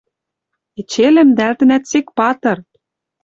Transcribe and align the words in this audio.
Эче 0.79 1.07
лӹмдӓлтӹнӓт: 1.15 1.83
«Сек 1.89 2.07
патыр!» 2.17 2.57